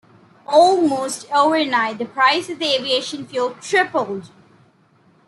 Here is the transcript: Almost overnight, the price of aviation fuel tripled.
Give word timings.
Almost 0.47 1.27
overnight, 1.31 1.99
the 1.99 2.05
price 2.07 2.49
of 2.49 2.59
aviation 2.59 3.27
fuel 3.27 3.51
tripled. 3.61 4.31